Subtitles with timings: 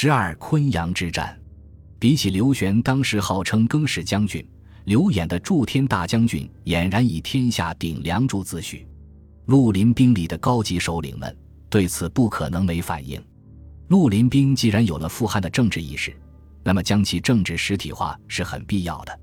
[0.00, 1.36] 十二昆阳之战，
[1.98, 4.48] 比起刘玄当时号称更始将军，
[4.84, 8.86] 刘演的祝天大将军俨然以天下顶梁柱自诩。
[9.46, 11.36] 绿林兵里的高级首领们
[11.68, 13.20] 对此不可能没反应。
[13.88, 16.16] 绿林兵既然有了富汉的政治意识，
[16.62, 19.20] 那么将其政治实体化是很必要的。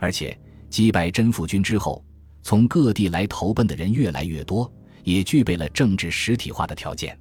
[0.00, 0.36] 而且
[0.68, 2.04] 击败真富军之后，
[2.42, 4.68] 从各地来投奔的人越来越多，
[5.04, 7.16] 也具备了政治实体化的条件。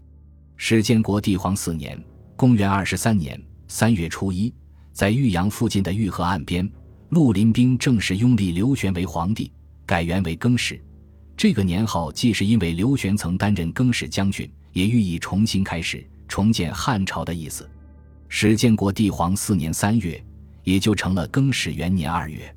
[0.55, 1.95] 史建国帝皇四年
[2.38, 4.54] （公元二十三年）三月初一，
[4.93, 6.69] 在玉阳附近的玉河岸边，
[7.10, 9.51] 绿林兵正式拥立刘玄为皇帝，
[9.87, 10.79] 改元为更始。
[11.36, 17.68] 这个年号既是因为刘玄曾担任更始将军，也寓意重新开始、重建汉朝的意思。
[18.27, 20.24] 史建国帝皇四年三月，
[20.63, 22.55] 也就成了更始元年二月。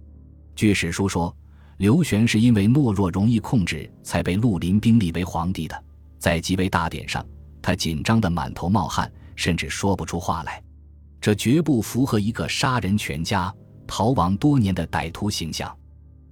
[0.54, 1.34] 据史书说，
[1.78, 5.84] 刘玄是因为懦弱容易控制，才被绿林兵立为皇帝的。
[6.18, 7.24] 在即位大典上，
[7.62, 10.62] 他紧张的满头冒汗，甚至说不出话来。
[11.18, 13.50] 这绝不符合一个杀人全家、
[13.86, 15.74] 逃亡多年的歹徒形象。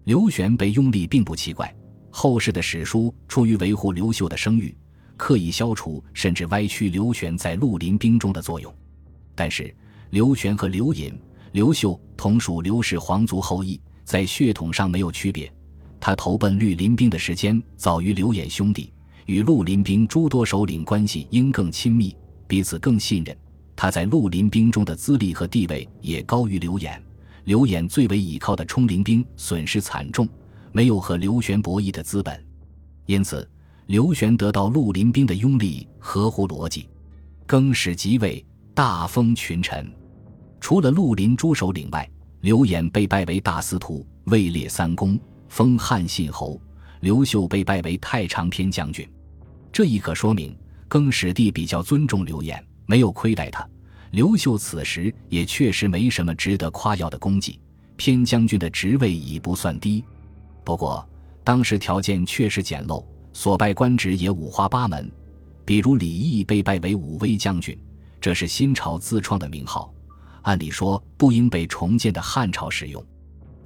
[0.04, 1.74] 刘玄被拥立并不奇怪，
[2.10, 4.76] 后世的史书出于维护刘秀的声誉，
[5.16, 8.70] 刻意消除甚至歪曲刘玄在绿林兵中的作用。
[9.34, 9.74] 但是，
[10.10, 11.18] 刘玄和刘隐、
[11.52, 13.80] 刘秀同属刘氏皇族后裔。
[14.04, 15.50] 在血统上没有区别，
[15.98, 18.92] 他投奔绿林兵的时间早于刘演兄弟，
[19.26, 22.16] 与绿林兵诸多首领关系应更亲密，
[22.48, 23.36] 彼此更信任。
[23.76, 27.00] 他在绿林兵中的资历和地位也高于刘演。
[27.44, 30.28] 刘演最为倚靠的冲灵兵损失惨重，
[30.72, 32.44] 没有和刘玄博弈的资本，
[33.06, 33.48] 因此
[33.86, 36.88] 刘玄得到绿林兵的拥立合乎逻辑。
[37.46, 39.90] 更始即位，大封群臣，
[40.60, 42.10] 除了绿林诸首领外。
[42.40, 46.60] 刘演被拜为大司徒，位列三公，封汉信侯。
[47.00, 49.08] 刘秀被拜为太常天将军，
[49.72, 50.56] 这亦可说明
[50.88, 53.68] 更始帝比较尊重刘演，没有亏待他。
[54.10, 57.60] 刘秀此时也确实没什么值得夸耀的功绩，
[57.96, 60.02] 偏将军的职位已不算低。
[60.64, 61.06] 不过
[61.44, 65.10] 当时条件确实简陋，所拜官职也五花八门，
[65.64, 67.78] 比如李毅被拜为武威将军，
[68.18, 69.92] 这是新朝自创的名号。
[70.42, 73.04] 按理说不应被重建的汉朝使用，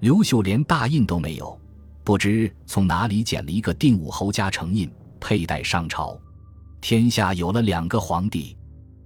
[0.01, 1.57] 刘秀连大印都没有，
[2.03, 4.91] 不知从哪里捡了一个定武侯家成印
[5.21, 6.19] 佩戴上朝。
[6.83, 8.57] 天下有了两个皇帝，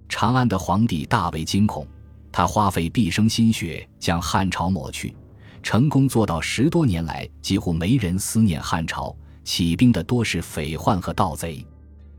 [0.08, 1.86] 长安的皇帝大为惊恐，
[2.32, 5.14] 他花费毕生心血将汉朝抹去，
[5.62, 9.14] 成功做到十多年来几乎没人思念汉朝，
[9.44, 11.62] 起兵的多是匪患和盗贼。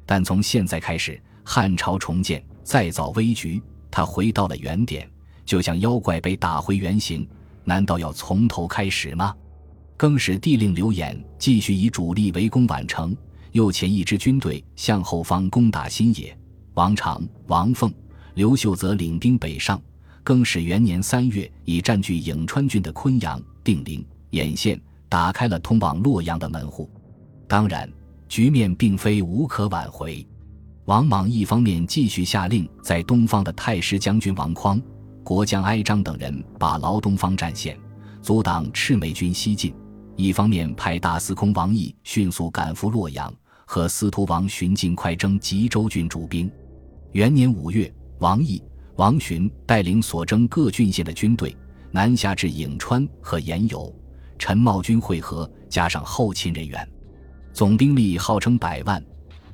[0.05, 5.09] 但从现在开始，汉朝重建再造危局，他回到了原点。
[5.43, 7.27] 就像妖怪被打回原形，
[7.63, 9.33] 难道要从头开始吗？
[9.97, 13.17] 更使帝令刘演继续以主力围攻宛城，
[13.57, 16.37] 又遣一支军队向后方攻打新野。
[16.75, 17.91] 王常、王凤、
[18.35, 19.81] 刘秀则领兵北上。
[20.23, 24.79] 更始元年三月，已占据颍川郡的昆阳、定陵、偃县，
[25.09, 26.87] 打开了通往洛阳的门户。
[27.47, 27.91] 当然，
[28.29, 30.23] 局面并非无可挽回。
[30.85, 34.79] 王莽一方面继续下令，在东方的太师将军王匡。
[35.23, 37.75] 国将哀章等人把牢东方战线，
[38.21, 39.73] 阻挡赤眉军西进；
[40.15, 43.33] 一方面派大司空王毅迅速赶赴洛阳，
[43.69, 46.49] 和司徒王寻尽快征吉州郡主兵。
[47.11, 48.63] 元年五月，王毅、
[48.95, 51.53] 王寻带领所征各郡县的军队
[51.91, 53.93] 南下至颍川和延游，
[54.39, 56.87] 陈茂军会合，加上后勤人员，
[57.51, 59.03] 总兵力号称百万，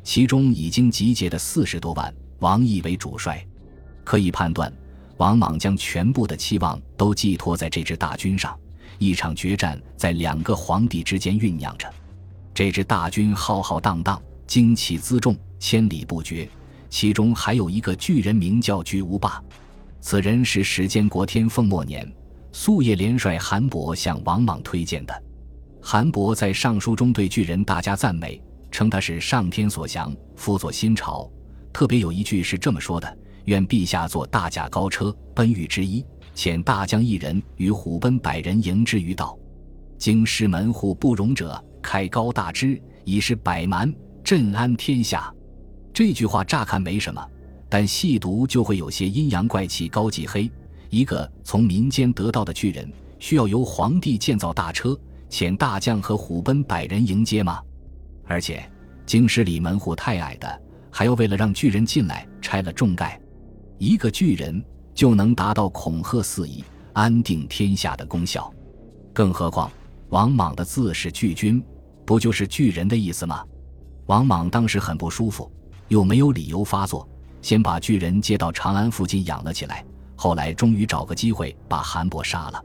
[0.03, 3.43] 其中已经集结的四十多万，王毅为主帅。
[4.03, 4.71] 可以判断。
[5.17, 8.55] 王莽将全部的期望都寄托在这支大军上，
[8.99, 11.91] 一场决战在两个皇帝之间酝酿着。
[12.53, 16.47] 这支大军浩浩荡荡，旌旗辎重，千里不绝。
[16.87, 19.43] 其中还有一个巨人，名叫巨无霸。
[19.99, 22.07] 此人是史建国天凤末年，
[22.51, 25.23] 宿业连帅韩伯向王莽推荐的。
[25.81, 28.39] 韩伯在上书中对巨人大加赞美，
[28.69, 31.27] 称他是上天所降，辅佐新朝。
[31.73, 33.17] 特别有一句是这么说的。
[33.45, 36.05] 愿陛下坐大驾高车奔御之一，
[36.35, 39.37] 遣大将一人与虎贲百人迎之于道。
[39.97, 43.93] 京师门户不容者，开高大之，以示百蛮，
[44.23, 45.31] 镇安天下。
[45.93, 47.23] 这句话乍看没什么，
[47.69, 50.49] 但细读就会有些阴阳怪气、高忌黑。
[50.89, 54.97] 一个从民间得到的巨人，需要由皇帝建造大车，
[55.29, 57.61] 遣大将和虎贲百人迎接吗？
[58.25, 58.63] 而且
[59.05, 63.19] 京师里门户太矮的，还要为了让巨人进来，拆了重盖。
[63.77, 64.63] 一个巨人
[64.93, 66.63] 就能达到恐吓四夷、
[66.93, 68.51] 安定天下的功效，
[69.11, 69.69] 更何况
[70.09, 71.61] 王莽的字是巨君，
[72.05, 73.43] 不就是巨人的意思吗？
[74.07, 75.51] 王莽当时很不舒服，
[75.87, 77.07] 又没有理由发作，
[77.41, 79.85] 先把巨人接到长安附近养了起来，
[80.15, 82.63] 后来终于找个机会把韩伯杀了。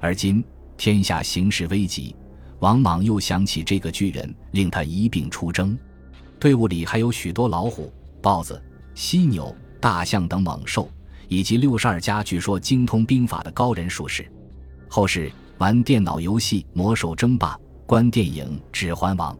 [0.00, 0.44] 而今
[0.76, 2.14] 天下形势危急，
[2.60, 5.76] 王莽又想起这个巨人，令他一并出征。
[6.38, 7.92] 队伍里还有许多老虎、
[8.22, 8.62] 豹子、
[8.94, 10.88] 犀牛、大象等猛兽，
[11.26, 14.30] 以及六十二家据说精通兵法的高人术士。
[14.88, 17.56] 后世玩电脑游戏《魔兽争霸》，
[17.88, 19.34] 观电影《指环王》，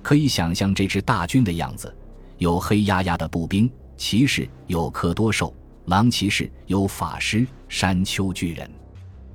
[0.00, 1.92] 可以想象这支大军的样子：
[2.38, 3.68] 有黑压压的步兵。
[3.96, 5.52] 骑士有科多兽，
[5.86, 8.70] 狼骑士有法师，山丘巨人，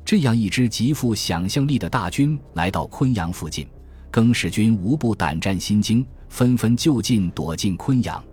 [0.06, 3.68] 这样一支极富想象力的大军来到昆阳附近，
[4.10, 8.24] 更始军无不胆战心惊，纷纷就近躲进昆阳。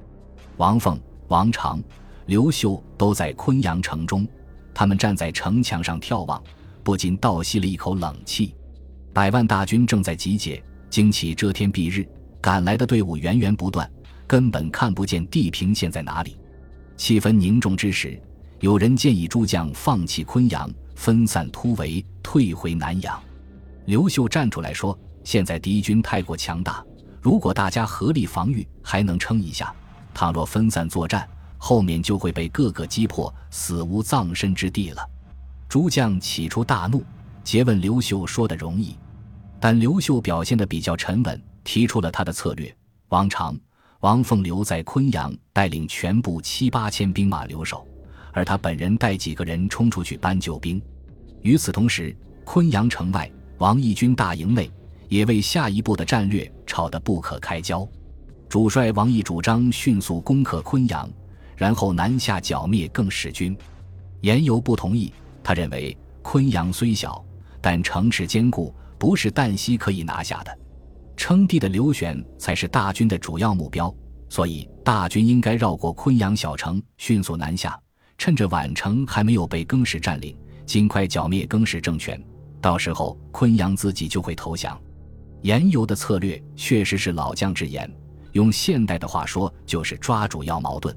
[0.57, 0.97] 王凤、
[1.27, 1.83] 王常、
[2.27, 4.25] 刘秀都在昆阳城中，
[4.73, 6.41] 他们站在城墙上眺望，
[6.85, 8.55] 不禁倒吸了一口冷气。
[9.13, 12.09] 百万大军正在集结，旌旗遮天蔽日，
[12.41, 13.91] 赶来的队伍源源不断。
[14.27, 16.39] 根本看不见地平线在哪里。
[16.97, 18.19] 气氛凝重之时，
[18.61, 23.23] 有人建议诸将放弃昆阳，分散突围，退回南阳。
[23.85, 26.83] 刘秀站出来说：“现在敌军太过强大，
[27.21, 29.67] 如果大家合力防御，还能撑一下；
[30.15, 31.29] 倘若分散作战，
[31.59, 35.07] 后面就会被各个击破，死无葬身之地了。”
[35.69, 37.05] 诸将起初大怒，
[37.45, 38.97] 诘问刘秀说的容易，
[39.63, 42.75] 但刘秀表现得比较沉稳，提出了他的策略：
[43.11, 43.57] 王常。
[44.01, 47.87] 王凤留在昆阳，带领全部七八千兵马留守，
[48.33, 50.83] 而他本人带几个人冲出去搬救兵。
[51.43, 52.13] 与此同时，
[52.43, 54.69] 昆阳城外，王义军大营内
[55.09, 57.89] 也为下一步的战略吵得不可开交。
[58.49, 61.09] 主帅王义主张迅速攻克昆阳，
[61.55, 63.57] 然后南下剿灭更始军。
[64.23, 67.25] 严尤不同意，他认为昆阳虽小，
[67.61, 70.59] 但城池坚固，不是旦夕可以拿下的。
[71.17, 73.93] 称帝的刘玄才是大军的主要目标，
[74.29, 77.77] 所以大军应该绕过昆阳小城，迅速南下，
[78.17, 82.23] 趁着宛城还没有被更始占领，尽快剿灭更始政权。
[82.61, 84.81] 到时候昆阳自己就会投降。
[85.41, 87.93] 严尤的策略确实是老将之言，
[88.35, 90.97] 用现代的话说就是抓主要矛盾。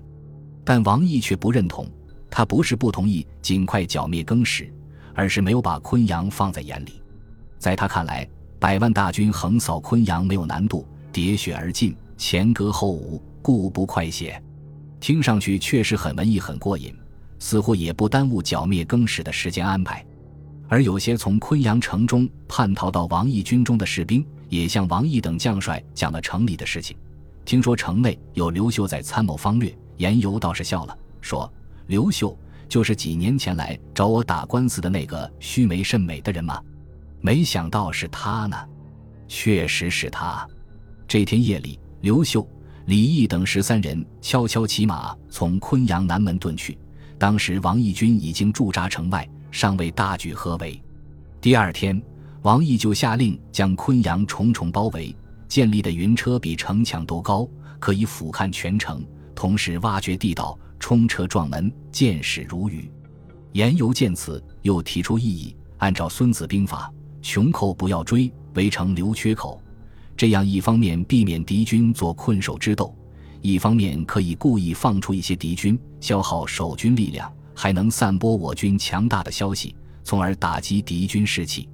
[0.64, 1.90] 但王毅却不认同，
[2.30, 4.72] 他不是不同意尽快剿灭更始，
[5.16, 7.02] 而是没有把昆阳放在眼里。
[7.58, 8.28] 在他看来。
[8.58, 14.42] 百万大军横扫昆阳没有难度，喋血而进，前歌后舞，故不快些。
[15.00, 16.96] 听上去确实很文艺，很过瘾，
[17.38, 20.04] 似乎也不耽误剿灭更始的时间安排。
[20.68, 26.98] 而有些从昆阳城中叛逃到王毅军中的士兵，也向王毅等将帅讲了城里的事情。
[27.44, 31.52] 听说城内有刘秀在参谋方略，严尤倒是笑了，说
[31.86, 32.36] ：“刘秀
[32.68, 36.60] 就是几年前来找我打官司的那个须眉甚美的人吗？”
[37.26, 38.56] 没想到是他呢，
[39.28, 40.48] 确实是他。
[41.08, 42.48] 这天夜里，刘秀、
[42.86, 46.78] 李毅等十三人悄悄骑马从昆阳南门遁去。
[47.18, 50.80] 当时王义军已经驻扎城外，尚未大举合围。
[51.42, 52.00] 第二天，
[52.44, 55.16] 王毅就下令将昆阳重重包围，
[55.48, 57.50] 建立的云车比城墙都高，
[57.80, 59.04] 可以俯瞰全城。
[59.34, 62.88] 同时挖掘地道，冲车撞门，箭矢如雨。
[63.54, 66.88] 言由见此，又提出异议：按照《孙子兵法》。
[67.26, 69.60] 穷寇不要追，围城留缺口，
[70.16, 72.96] 这样一方面避免敌军做困守之斗，
[73.42, 81.68] 一方面可以故意放出一些敌军，消耗守军力量，还能散播我军强大的消息，从而打击敌军士气。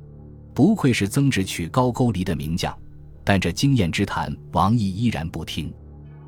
[0.53, 2.73] 不愧是曾植取高句丽的名将，
[3.21, 5.71] 但这经验之谈，王毅依然不听。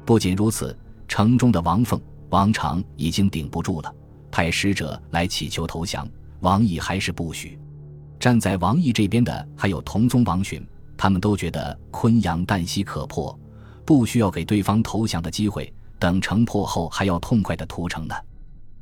[0.05, 0.77] 不仅如此，
[1.07, 1.99] 城中的王凤、
[2.29, 3.95] 王常已经顶不住了，
[4.29, 6.05] 派使者来乞求投降，
[6.41, 7.57] 王毅还是不许。
[8.23, 10.65] 站在王毅这边的还有同宗王寻，
[10.95, 13.37] 他们都觉得昆阳旦夕可破，
[13.83, 18.15] 不需要给对方投降的机会，等城破后还要痛快的屠城呢。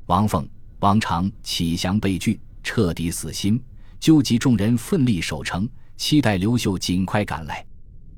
[0.06, 0.48] 王凤、
[0.82, 3.60] 王常启降被拒，彻底死心，
[4.00, 5.68] 纠集众人奋力守城，
[5.98, 7.66] 期待刘秀尽快赶来。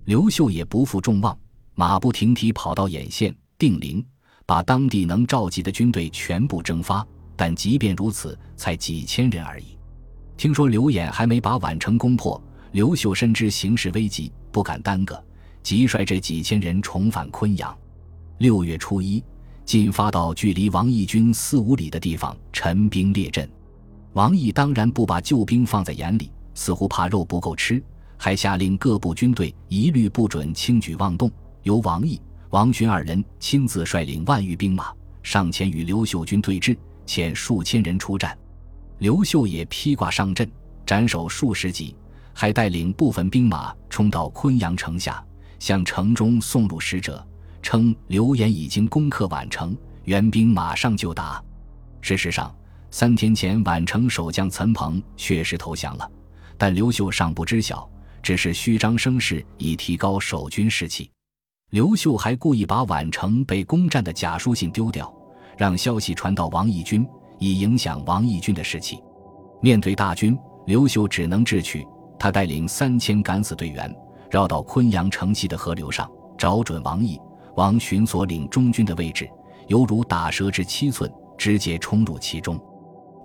[0.04, 1.40] 刘秀也不负众望，
[1.74, 4.06] 马不停蹄跑到兖县、定陵，
[4.46, 7.08] 把当地能召集的军队全部征发。
[7.38, 9.73] 但即便如此，才几千人而已。
[10.36, 15.24] 听说刘演还没把宛城攻破，刘秀深知形势危急，不敢耽搁，
[15.62, 17.76] 即率这几千人重返昆阳。
[18.40, 19.24] 六月初一，
[19.64, 23.50] 进发到距离王义军四五里的地方，陈兵列阵。
[24.14, 27.82] 王毅当然不把救兵放在眼里，似乎怕肉不够吃，
[28.18, 36.76] 还下令各部军队一律不准轻举妄动，由王毅、王寻二人亲自率领万余兵马上前与刘秀军对峙，
[37.08, 38.38] 遣数千人出战。
[39.04, 40.50] 刘秀也披挂上阵，
[40.86, 41.94] 斩首数十级，
[42.32, 45.22] 还带领部分兵马冲到昆阳城下，
[45.60, 47.22] 向城中送入使者，
[47.62, 51.44] 称刘演已经攻克宛城，援兵马上就到。
[52.00, 52.56] 事实上，
[52.92, 56.10] 三天前宛城守将岑彭确实投降了，
[56.58, 57.86] 但刘秀尚不知晓，
[58.22, 61.12] 只是虚张声势以提高守军士气。
[61.72, 65.14] 刘秀还故意把宛城被攻占的假书信丢掉，
[65.58, 67.06] 让消息传到王义军，
[67.44, 69.04] 以影响王义军的士气。
[69.62, 71.86] 面对大军，刘秀只能智取。
[72.18, 73.94] 他带领三千敢死队员，
[74.32, 77.20] 绕到昆阳城西的河流上，找准王毅、
[77.58, 79.30] 王寻所领中军的位置，
[79.68, 82.58] 犹如打蛇之七寸，直接冲入其中。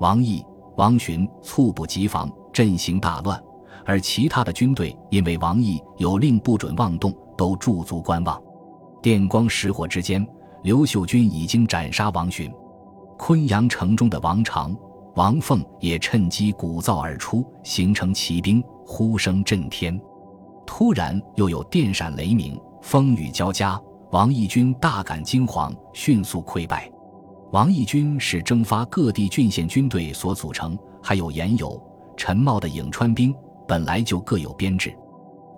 [0.00, 0.44] 王毅、
[0.76, 3.40] 王寻猝不及防，阵型大乱，
[3.84, 8.42] 而其他的军队因为王毅有令不准妄动，都驻足观望。
[9.00, 10.26] 电光石火之间，
[10.64, 12.52] 刘秀军已经斩杀王寻。
[13.18, 14.74] 昆阳城中的王常、
[15.16, 18.62] 王凤也趁机鼓噪而出，形成骑兵。
[18.86, 20.00] 呼声震天，
[20.64, 23.78] 突然又有电闪雷鸣，风雨交加。
[24.12, 26.90] 王义军大感惊惶，迅速溃败。
[27.52, 31.78] 王义军是征发各地郡县军队所组成，还有严友、
[32.16, 33.34] 陈茂的颍川兵，
[33.66, 34.96] 本来就各有编制。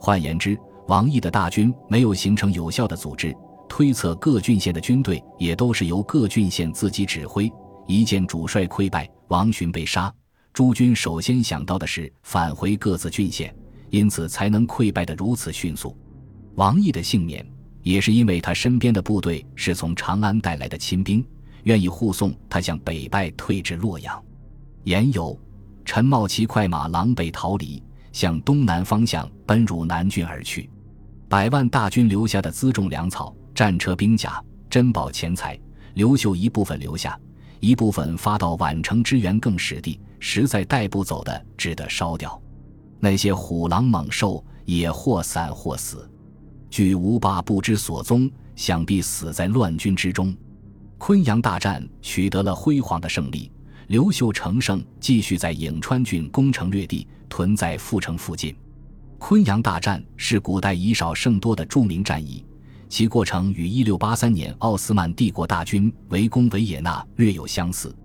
[0.00, 3.32] 换言之，王毅的大军没有形成有效的组织，
[3.70, 7.50] 推测各郡县的军队也都是由各郡县自己指挥。
[7.86, 10.12] 一见主帅溃败，王寻被杀。
[10.52, 13.54] 诸军首先想到的是返回各自郡县，
[13.88, 15.96] 因此才能溃败得如此迅速。
[16.56, 17.48] 王毅的幸免，
[17.82, 21.24] 也是因为他身边的部队是从长安带来的亲兵，
[21.62, 24.20] 愿意护送他向北败退至洛阳。
[24.82, 25.38] 言有
[25.84, 27.80] 陈茂骑快马狼狈逃离，
[28.12, 30.68] 向东南方向奔入南郡而去。
[31.28, 35.60] 百万大军留下的辎重粮草、战车兵甲、珍宝钱财，
[35.92, 37.20] 刘秀一部分留下，
[37.60, 40.00] 一部分发到宛城支援更始地。
[40.18, 42.40] 实在带不走的，只得烧掉。
[43.00, 46.10] 那些虎狼猛兽也或散或死，
[46.70, 50.34] 据吴霸不知所踪，想必死在乱军之中。
[50.96, 53.52] 昆阳大战取得了辉煌的胜利，
[53.88, 58.56] 刘秀乘胜继续在颍川郡攻城略地，屯在阜城附近。
[59.18, 62.42] 昆阳大战是古代以少胜多的著名战役，
[62.90, 67.96] 其过程与1683年奥斯曼帝国大军围攻维也纳略有相似。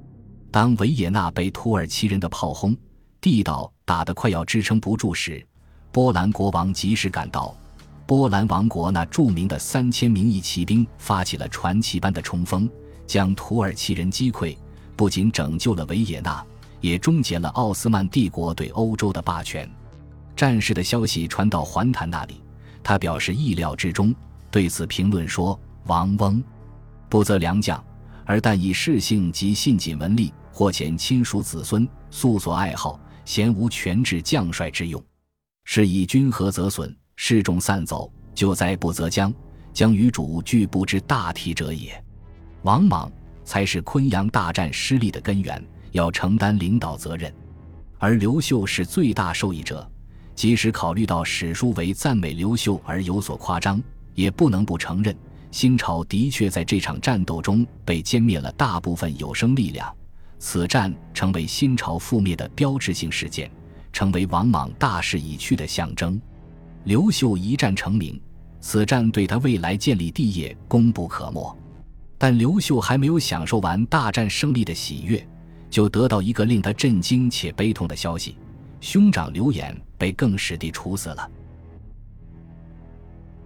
[0.52, 2.78] 当维也纳被土耳其人的炮轰，
[3.20, 5.44] 地道打得快要支撑不住时，
[5.92, 7.58] 波兰国王及时赶到。
[8.06, 12.70] 波兰王国那著名的三千名义骑兵发起了传奇般的冲锋，
[13.08, 14.56] 将土耳其人击溃，
[14.96, 16.46] 不仅拯救了维也纳，
[16.80, 19.68] 也终结了奥斯曼帝国对欧洲的霸权。
[20.36, 22.40] 战事的消息传到环谭那里，
[22.84, 24.14] 他表示意料之中，
[24.56, 26.42] 对此评论说：“王翁
[27.10, 27.84] 不择良将，
[28.24, 35.04] 而但以士性及信谨文吏。”或遣亲属子孙，素所爱好，咸无权制将帅之用。
[35.66, 39.34] 是以君合则损，士众散走，救灾不择将，
[39.74, 42.02] 将与主俱不知大体者也。
[42.62, 43.12] 王莽
[43.44, 47.30] 才是昆阳大战失利的根源，要承担领导责任。
[47.98, 49.86] 而刘秀是最大受益者，
[50.34, 53.84] 即使考虑到史书为赞美刘秀而有所夸张，
[54.16, 55.16] 也不能不承认，
[55.52, 59.94] 新朝的确在这场战斗中被歼灭了大部分有生力量。
[60.40, 63.50] 此战成为新朝覆灭的标志性事件，
[63.94, 66.20] 成为王莽大势已去的象征。
[66.84, 68.20] 刘秀一战成名，
[68.60, 71.58] 此战对他未来建立帝业功不可没。
[72.18, 75.26] 但刘秀还没有享受完大战胜利的喜悦，
[75.70, 78.38] 就得到一个令他震惊且悲痛的消息：
[78.80, 81.30] 兄长刘演被更始帝处死了。